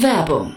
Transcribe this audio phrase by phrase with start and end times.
[0.00, 0.56] Werbung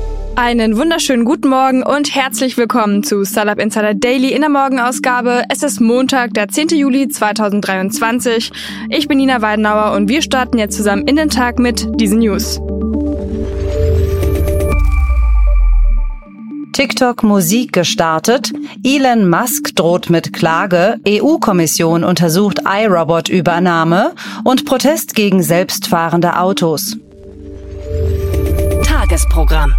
[0.43, 5.43] Einen wunderschönen guten Morgen und herzlich willkommen zu Startup Insider Daily in der Morgenausgabe.
[5.49, 6.69] Es ist Montag, der 10.
[6.69, 8.51] Juli 2023.
[8.89, 12.59] Ich bin Nina Weidenauer und wir starten jetzt zusammen in den Tag mit diesen News.
[16.73, 18.51] TikTok Musik gestartet,
[18.83, 24.13] Elon Musk droht mit Klage, EU-Kommission untersucht iRobot-Übernahme
[24.43, 26.97] und Protest gegen selbstfahrende Autos.
[28.83, 29.75] Tagesprogramm.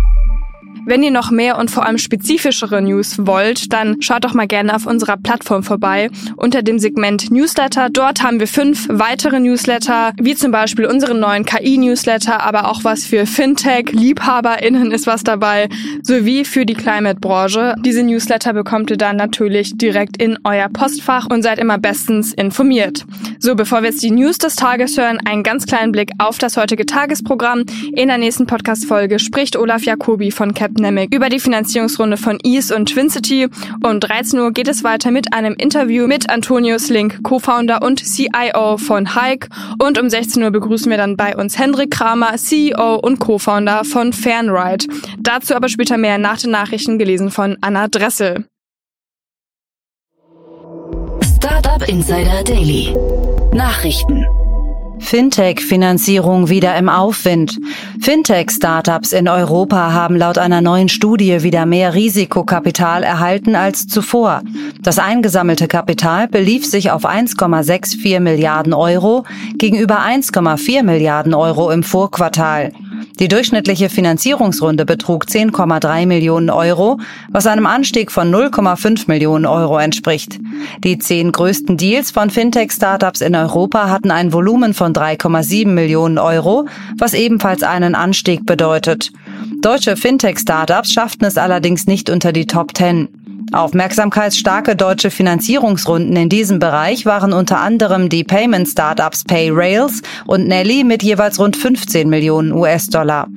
[0.85, 4.75] Wenn ihr noch mehr und vor allem spezifischere News wollt, dann schaut doch mal gerne
[4.75, 7.89] auf unserer Plattform vorbei unter dem Segment Newsletter.
[7.89, 13.05] Dort haben wir fünf weitere Newsletter, wie zum Beispiel unseren neuen KI-Newsletter, aber auch was
[13.05, 15.69] für Fintech-LiebhaberInnen ist was dabei,
[16.03, 17.77] sowie für die Climate-Branche.
[17.85, 23.05] Diese Newsletter bekommt ihr dann natürlich direkt in euer Postfach und seid immer bestens informiert.
[23.39, 26.57] So, bevor wir jetzt die News des Tages hören, einen ganz kleinen Blick auf das
[26.57, 27.65] heutige Tagesprogramm.
[27.95, 32.75] In der nächsten Podcast-Folge spricht Olaf Jacobi von Cap Capnamic über die Finanzierungsrunde von Ease
[32.75, 33.49] und Twincity.
[33.85, 38.79] Um 13 Uhr geht es weiter mit einem Interview mit Antonius Link, Co-Founder und CIO
[38.79, 39.49] von Hike.
[39.83, 44.13] Und um 16 Uhr begrüßen wir dann bei uns Hendrik Kramer, CEO und Co-Founder von
[44.13, 44.87] Fanride.
[45.19, 48.47] Dazu aber später mehr nach den Nachrichten gelesen von Anna Dressel.
[51.37, 52.95] Startup Insider Daily.
[53.53, 54.27] Nachrichten.
[55.03, 57.59] Fintech-Finanzierung wieder im Aufwind.
[58.01, 64.43] Fintech-Startups in Europa haben laut einer neuen Studie wieder mehr Risikokapital erhalten als zuvor.
[64.81, 69.25] Das eingesammelte Kapital belief sich auf 1,64 Milliarden Euro
[69.59, 72.73] gegenüber 1,4 Milliarden Euro im Vorquartal.
[73.21, 76.99] Die durchschnittliche Finanzierungsrunde betrug 10,3 Millionen Euro,
[77.31, 80.39] was einem Anstieg von 0,5 Millionen Euro entspricht.
[80.83, 86.67] Die zehn größten Deals von Fintech-Startups in Europa hatten ein Volumen von 3,7 Millionen Euro,
[86.99, 89.13] was ebenfalls einen Anstieg bedeutet.
[89.61, 93.22] Deutsche Fintech-Startups schafften es allerdings nicht unter die Top 10.
[93.53, 100.85] Aufmerksamkeitsstarke deutsche Finanzierungsrunden in diesem Bereich waren unter anderem die Payment Startups PayRails und Nelly
[100.85, 103.29] mit jeweils rund 15 Millionen US-Dollar.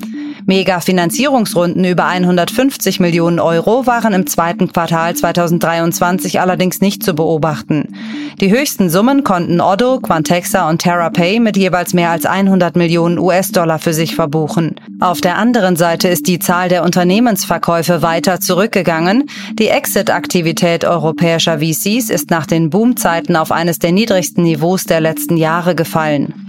[0.48, 7.96] Mega-Finanzierungsrunden über 150 Millionen Euro waren im zweiten Quartal 2023 allerdings nicht zu beobachten.
[8.40, 13.80] Die höchsten Summen konnten Oddo, Quantexa und TerraPay mit jeweils mehr als 100 Millionen US-Dollar
[13.80, 14.76] für sich verbuchen.
[15.00, 19.30] Auf der anderen Seite ist die Zahl der Unternehmensverkäufe weiter zurückgegangen.
[19.54, 25.38] Die Exit-Aktivität europäischer VCs ist nach den Boomzeiten auf eines der niedrigsten Niveaus der letzten
[25.38, 26.45] Jahre gefallen.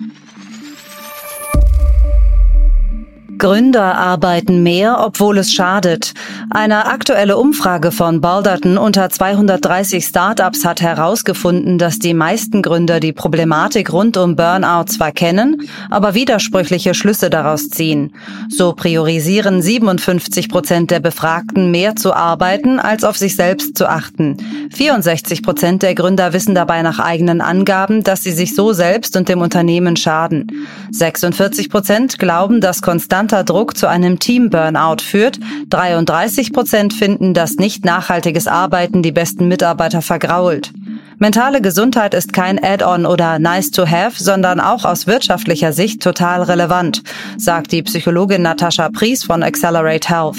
[3.38, 6.14] Gründer arbeiten mehr, obwohl es schadet.
[6.48, 13.12] Eine aktuelle Umfrage von Balderton unter 230 Startups hat herausgefunden, dass die meisten Gründer die
[13.12, 18.14] Problematik rund um Burnout zwar kennen, aber widersprüchliche Schlüsse daraus ziehen.
[18.48, 24.38] So priorisieren 57 Prozent der Befragten mehr zu arbeiten, als auf sich selbst zu achten.
[24.72, 29.28] 64 Prozent der Gründer wissen dabei nach eigenen Angaben, dass sie sich so selbst und
[29.28, 30.66] dem Unternehmen schaden.
[30.90, 35.40] 46 Prozent glauben, dass konstant konstanter Druck zu einem Team-Burnout führt.
[35.70, 40.72] 33 Prozent finden, dass nicht nachhaltiges Arbeiten die besten Mitarbeiter vergrault.
[41.18, 46.42] Mentale Gesundheit ist kein Add-on oder nice to have, sondern auch aus wirtschaftlicher Sicht total
[46.42, 47.02] relevant,
[47.36, 50.36] sagt die Psychologin Natascha Pries von Accelerate Health.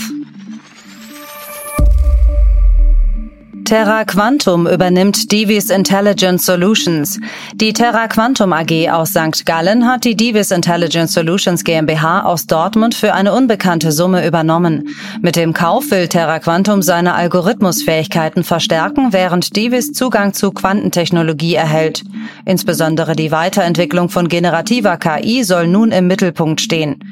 [3.67, 7.19] Terra Quantum übernimmt Divis Intelligence Solutions.
[7.53, 9.45] Die Terra Quantum AG aus St.
[9.45, 14.95] Gallen hat die Divis Intelligence Solutions GmbH aus Dortmund für eine unbekannte Summe übernommen.
[15.21, 22.05] Mit dem Kauf will Terra Quantum seine Algorithmusfähigkeiten verstärken, während Divis Zugang zu Quantentechnologie erhält.
[22.45, 27.03] Insbesondere die Weiterentwicklung von generativer KI soll nun im Mittelpunkt stehen.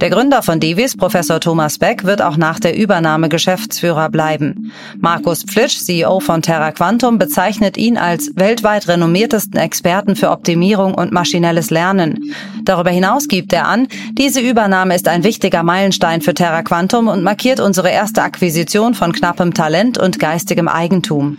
[0.00, 4.72] Der Gründer von Divis, Professor Thomas Beck, wird auch nach der Übernahme Geschäftsführer bleiben.
[4.98, 11.12] Markus Pflitsch, CEO von Terra Quantum, bezeichnet ihn als weltweit renommiertesten Experten für Optimierung und
[11.12, 12.34] maschinelles Lernen.
[12.64, 17.22] Darüber hinaus gibt er an, diese Übernahme ist ein wichtiger Meilenstein für Terra Quantum und
[17.22, 21.36] markiert unsere erste Akquisition von knappem Talent und geistigem Eigentum.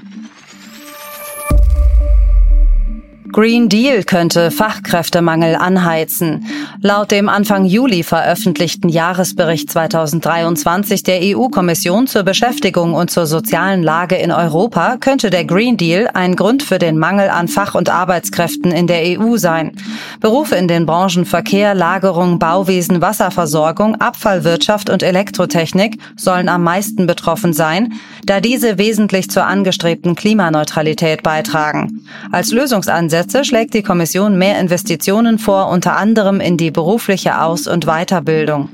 [3.32, 6.46] Green Deal könnte Fachkräftemangel anheizen.
[6.82, 14.18] Laut dem Anfang Juli veröffentlichten Jahresbericht 2023 der EU-Kommission zur Beschäftigung und zur sozialen Lage
[14.18, 18.70] in Europa könnte der Green Deal ein Grund für den Mangel an Fach- und Arbeitskräften
[18.74, 19.78] in der EU sein.
[20.20, 27.54] Berufe in den Branchen Verkehr, Lagerung, Bauwesen, Wasserversorgung, Abfallwirtschaft und Elektrotechnik sollen am meisten betroffen
[27.54, 27.94] sein,
[28.26, 32.06] da diese wesentlich zur angestrebten Klimaneutralität beitragen.
[32.34, 37.68] Als Lösungsansätze Umsätze schlägt die Kommission mehr Investitionen vor, unter anderem in die berufliche Aus-
[37.68, 38.70] und Weiterbildung.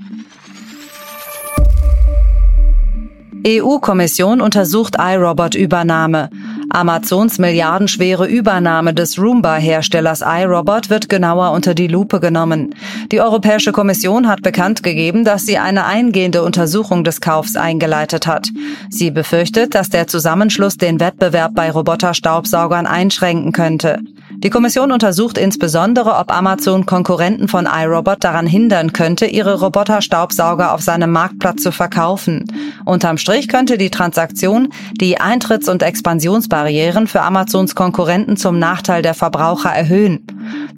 [3.45, 6.29] EU-Kommission untersucht iRobot-Übernahme.
[6.69, 12.73] Amazons milliardenschwere Übernahme des Roomba-Herstellers iRobot wird genauer unter die Lupe genommen.
[13.11, 18.47] Die Europäische Kommission hat bekannt gegeben, dass sie eine eingehende Untersuchung des Kaufs eingeleitet hat.
[18.89, 23.99] Sie befürchtet, dass der Zusammenschluss den Wettbewerb bei Roboterstaubsaugern einschränken könnte.
[24.43, 30.81] Die Kommission untersucht insbesondere, ob Amazon Konkurrenten von iRobot daran hindern könnte, ihre Roboterstaubsauger auf
[30.81, 32.45] seinem Marktplatz zu verkaufen.
[32.85, 34.69] Unterm Strich könnte die Transaktion
[35.01, 40.19] die Eintritts- und Expansionsbarrieren für Amazons Konkurrenten zum Nachteil der Verbraucher erhöhen.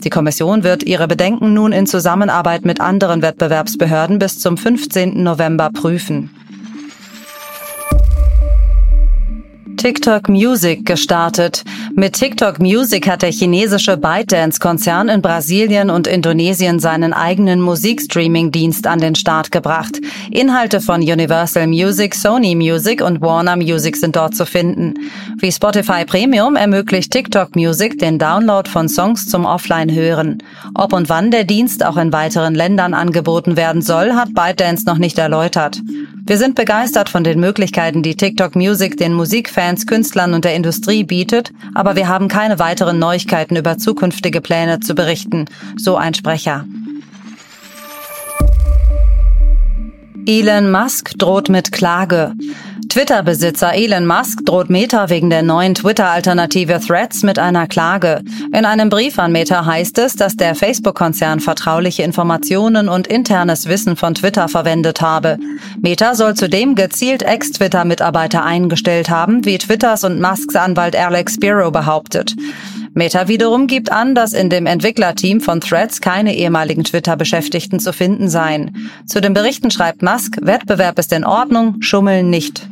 [0.06, 5.22] Die Kommission wird ihre Bedenken nun in Zusammenarbeit mit anderen Wettbewerbsbehörden bis zum 15.
[5.22, 6.30] November prüfen.
[9.80, 11.64] TikTok Music gestartet.
[11.96, 19.00] Mit TikTok Music hat der chinesische ByteDance-Konzern in Brasilien und Indonesien seinen eigenen Musikstreaming-Dienst an
[19.00, 20.00] den Start gebracht.
[20.32, 24.94] Inhalte von Universal Music, Sony Music und Warner Music sind dort zu finden.
[25.40, 30.44] Wie Spotify Premium ermöglicht TikTok Music den Download von Songs zum Offline-Hören.
[30.76, 34.98] Ob und wann der Dienst auch in weiteren Ländern angeboten werden soll, hat ByteDance noch
[34.98, 35.82] nicht erläutert.
[36.26, 41.04] Wir sind begeistert von den Möglichkeiten, die TikTok Music den Musikfans, Künstlern und der Industrie
[41.04, 45.46] bietet, aber wir haben keine weiteren Neuigkeiten über zukünftige Pläne zu berichten,
[45.78, 46.66] so ein Sprecher.
[50.26, 52.34] Elon Musk droht mit Klage.
[52.90, 58.24] Twitter-Besitzer Elon Musk droht Meta wegen der neuen Twitter-Alternative Threads mit einer Klage.
[58.52, 63.96] In einem Brief an Meta heißt es, dass der Facebook-Konzern vertrauliche Informationen und internes Wissen
[63.96, 65.38] von Twitter verwendet habe.
[65.80, 72.36] Meta soll zudem gezielt Ex-Twitter-Mitarbeiter eingestellt haben, wie Twitters und Musks Anwalt Alex Spiro behauptet.
[72.96, 78.30] Meta wiederum gibt an, dass in dem Entwicklerteam von Threads keine ehemaligen Twitter-Beschäftigten zu finden
[78.30, 78.90] seien.
[79.06, 82.68] Zu den Berichten schreibt Musk, Wettbewerb ist in Ordnung, Schummeln nicht.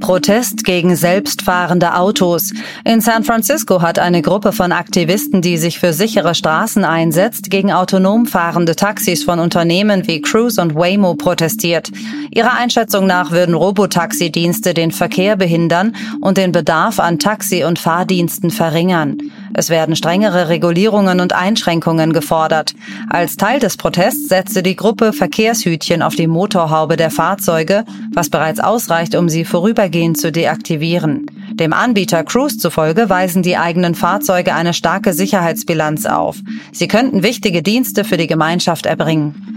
[0.00, 2.52] Protest gegen selbstfahrende Autos.
[2.84, 7.72] In San Francisco hat eine Gruppe von Aktivisten, die sich für sichere Straßen einsetzt, gegen
[7.72, 11.90] autonom fahrende Taxis von Unternehmen wie Cruise und Waymo protestiert.
[12.30, 18.50] Ihrer Einschätzung nach würden Robotaxi-Dienste den Verkehr behindern und den Bedarf an Taxi- und Fahrdiensten
[18.50, 19.18] verringern.
[19.54, 22.74] Es werden strengere Regulierungen und Einschränkungen gefordert.
[23.08, 28.60] Als Teil des Protests setzte die Gruppe Verkehrshütchen auf die Motorhaube der Fahrzeuge, was bereits
[28.60, 31.26] ausreicht, um sie vorübergehend zu deaktivieren.
[31.52, 36.36] Dem Anbieter Cruise zufolge weisen die eigenen Fahrzeuge eine starke Sicherheitsbilanz auf.
[36.72, 39.55] Sie könnten wichtige Dienste für die Gemeinschaft erbringen.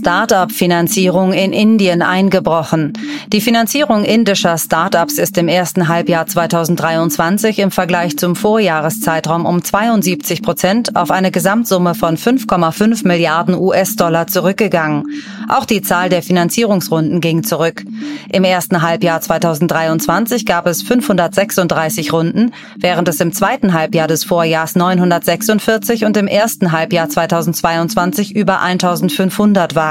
[0.00, 2.94] Startup-Finanzierung in Indien eingebrochen.
[3.34, 10.40] Die Finanzierung indischer Startups ist im ersten Halbjahr 2023 im Vergleich zum Vorjahreszeitraum um 72
[10.40, 15.04] Prozent auf eine Gesamtsumme von 5,5 Milliarden US-Dollar zurückgegangen.
[15.48, 17.84] Auch die Zahl der Finanzierungsrunden ging zurück.
[18.32, 24.76] Im ersten Halbjahr 2023 gab es 536 Runden, während es im zweiten Halbjahr des Vorjahrs
[24.76, 29.89] 946 und im ersten Halbjahr 2022 über 1500 waren.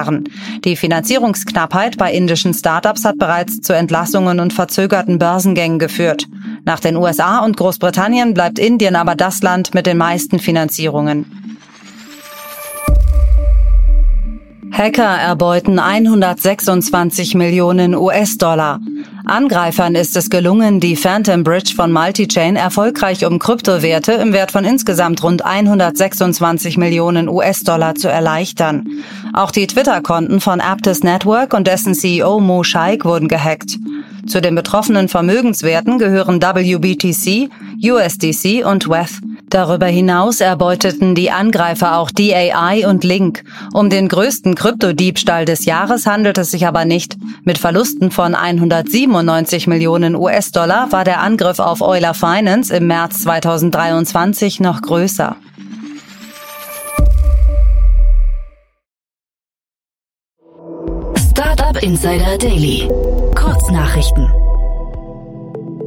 [0.64, 6.26] Die Finanzierungsknappheit bei indischen Startups hat bereits zu Entlassungen und verzögerten Börsengängen geführt.
[6.66, 11.26] Nach den USA und Großbritannien bleibt Indien aber das Land mit den meisten Finanzierungen.
[14.72, 18.80] Hacker erbeuten 126 Millionen US-Dollar.
[19.30, 24.66] Angreifern ist es gelungen, die Phantom Bridge von Multichain erfolgreich um Kryptowerte im Wert von
[24.66, 28.88] insgesamt rund 126 Millionen US-Dollar zu erleichtern.
[29.34, 33.78] Auch die Twitter-Konten von Aptus Network und dessen CEO Mo Shaikh wurden gehackt.
[34.26, 37.50] Zu den betroffenen Vermögenswerten gehören WBTC,
[37.84, 39.22] USDC und WETH.
[39.50, 43.44] Darüber hinaus erbeuteten die Angreifer auch DAI und Link.
[43.74, 47.18] Um den größten Kryptodiebstahl des Jahres handelt es sich aber nicht.
[47.44, 54.60] Mit Verlusten von 197 Millionen US-Dollar war der Angriff auf Euler Finance im März 2023
[54.60, 55.36] noch größer.
[61.32, 62.88] Startup Insider Daily.
[63.34, 64.49] Kurznachrichten.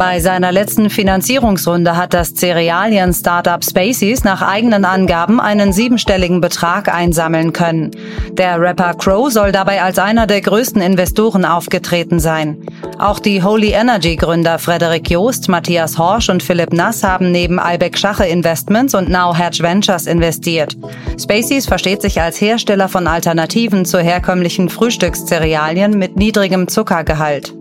[0.05, 7.53] Bei seiner letzten Finanzierungsrunde hat das Cerealien-Startup Spaceys nach eigenen Angaben einen siebenstelligen Betrag einsammeln
[7.53, 7.93] können.
[8.33, 12.67] Der Rapper Crow soll dabei als einer der größten Investoren aufgetreten sein.
[12.99, 17.97] Auch die Holy Energy Gründer Frederik Joost, Matthias Horsch und Philipp Nass haben neben Albeck
[17.97, 20.77] Schache Investments und Now Hedge Ventures investiert.
[21.17, 27.55] Spaceys versteht sich als Hersteller von Alternativen zu herkömmlichen Frühstückscerealien mit niedrigem Zuckergehalt.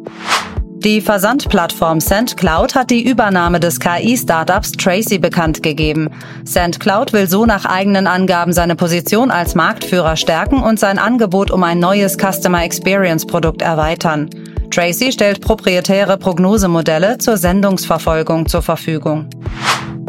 [0.83, 6.09] Die Versandplattform SendCloud hat die Übernahme des KI-Startups Tracy bekannt gegeben.
[6.43, 11.61] SendCloud will so nach eigenen Angaben seine Position als Marktführer stärken und sein Angebot um
[11.61, 14.27] ein neues Customer Experience Produkt erweitern.
[14.71, 19.29] Tracy stellt proprietäre Prognosemodelle zur Sendungsverfolgung zur Verfügung.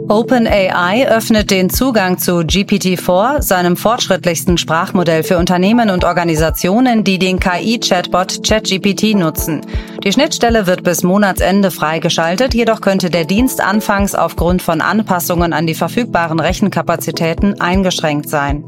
[0.08, 7.38] OpenAI öffnet den Zugang zu GPT-4, seinem fortschrittlichsten Sprachmodell für Unternehmen und Organisationen, die den
[7.38, 9.62] KI-Chatbot ChatGPT nutzen.
[10.04, 15.66] Die Schnittstelle wird bis Monatsende freigeschaltet, jedoch könnte der Dienst anfangs aufgrund von Anpassungen an
[15.66, 18.64] die verfügbaren Rechenkapazitäten eingeschränkt sein.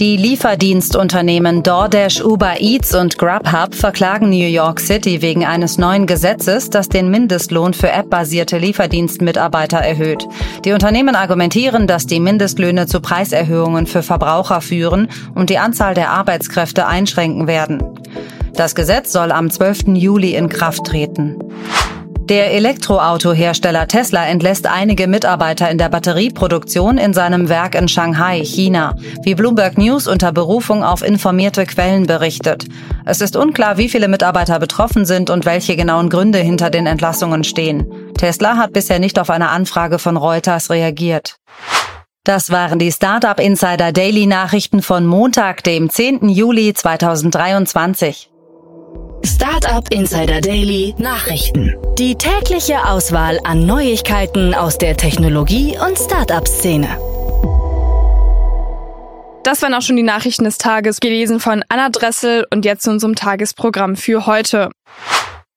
[0.00, 6.68] Die Lieferdienstunternehmen DoorDash, Uber Eats und Grubhub verklagen New York City wegen eines neuen Gesetzes,
[6.68, 10.26] das den Mindestlohn für appbasierte Lieferdienstmitarbeiter erhöht.
[10.64, 16.10] Die Unternehmen argumentieren, dass die Mindestlöhne zu Preiserhöhungen für Verbraucher führen und die Anzahl der
[16.10, 17.80] Arbeitskräfte einschränken werden.
[18.54, 19.94] Das Gesetz soll am 12.
[19.94, 21.36] Juli in Kraft treten.
[22.28, 28.96] Der Elektroautohersteller Tesla entlässt einige Mitarbeiter in der Batterieproduktion in seinem Werk in Shanghai, China,
[29.24, 32.64] wie Bloomberg News unter Berufung auf informierte Quellen berichtet.
[33.04, 37.44] Es ist unklar, wie viele Mitarbeiter betroffen sind und welche genauen Gründe hinter den Entlassungen
[37.44, 37.86] stehen.
[38.16, 41.36] Tesla hat bisher nicht auf eine Anfrage von Reuters reagiert.
[42.24, 46.30] Das waren die Startup Insider Daily Nachrichten von Montag, dem 10.
[46.30, 48.30] Juli 2023.
[49.26, 51.74] Startup Insider Daily Nachrichten.
[51.98, 56.88] Die tägliche Auswahl an Neuigkeiten aus der Technologie- und Startup-Szene.
[59.42, 62.90] Das waren auch schon die Nachrichten des Tages, gelesen von Anna Dressel und jetzt zu
[62.90, 64.70] unserem Tagesprogramm für heute.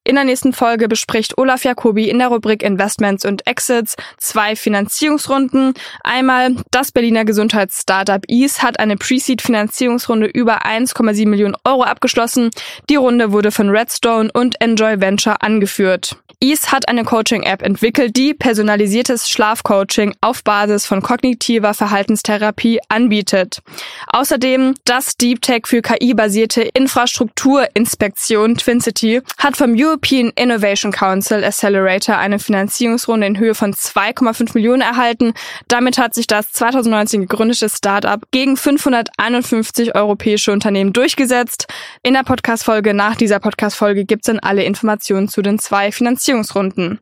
[0.08, 5.74] In der nächsten Folge bespricht Olaf Jacobi in der Rubrik Investments und Exits zwei Finanzierungsrunden.
[6.02, 12.52] Einmal das Berliner Gesundheitsstartup Ease hat eine Pre-Seed-Finanzierungsrunde über 1,7 Millionen Euro abgeschlossen.
[12.90, 16.16] Die Runde wurde von Redstone und Enjoy Venture angeführt.
[16.40, 23.64] Ease hat eine Coaching-App entwickelt, die personalisiertes Schlafcoaching auf Basis von kognitiver Verhaltenstherapie anbietet.
[24.06, 32.38] Außerdem das Deep Tech für KI-basierte Infrastrukturinspektion TwinCity hat vom European Innovation Council Accelerator eine
[32.38, 35.34] Finanzierungsrunde in Höhe von 2,5 Millionen erhalten.
[35.68, 41.66] Damit hat sich das 2019 gegründete Startup gegen 551 europäische Unternehmen durchgesetzt.
[42.04, 46.27] In der Podcast-Folge nach dieser Podcast-Folge gibt es dann alle Informationen zu den zwei Finanzierungsrunden.
[46.28, 47.00] Finanzierungsrunden.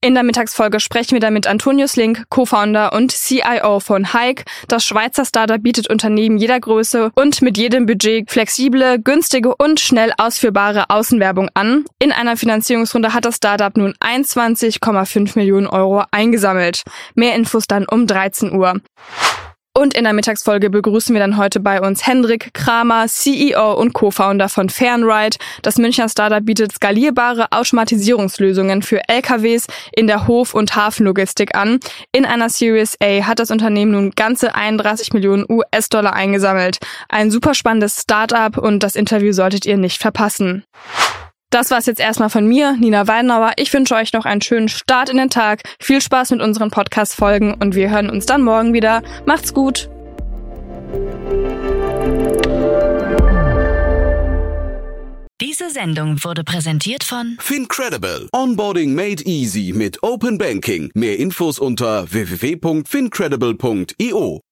[0.00, 4.44] In der Mittagsfolge sprechen wir dann mit Antonius Link, Co-Founder und CIO von Hike.
[4.68, 10.12] Das Schweizer Startup bietet Unternehmen jeder Größe und mit jedem Budget flexible, günstige und schnell
[10.16, 11.84] ausführbare Außenwerbung an.
[11.98, 16.84] In einer Finanzierungsrunde hat das Startup nun 21,5 Millionen Euro eingesammelt.
[17.16, 18.80] Mehr Infos dann um 13 Uhr.
[19.78, 24.48] Und in der Mittagsfolge begrüßen wir dann heute bei uns Hendrik Kramer, CEO und Co-Founder
[24.48, 25.36] von Fernride.
[25.62, 31.78] Das Münchner Startup bietet skalierbare Automatisierungslösungen für LKWs in der Hof- und Hafenlogistik an.
[32.10, 36.78] In einer Series A hat das Unternehmen nun ganze 31 Millionen US-Dollar eingesammelt.
[37.08, 40.64] Ein super spannendes Startup und das Interview solltet ihr nicht verpassen.
[41.50, 43.52] Das war's jetzt erstmal von mir, Nina Weinauer.
[43.56, 45.62] Ich wünsche euch noch einen schönen Start in den Tag.
[45.80, 49.02] Viel Spaß mit unseren Podcast-Folgen und wir hören uns dann morgen wieder.
[49.24, 49.88] Macht's gut!
[55.40, 58.28] Diese Sendung wurde präsentiert von Fincredible.
[58.32, 60.90] Onboarding made easy mit Open Banking.
[60.94, 64.42] Mehr Infos unter www.fincredible.io.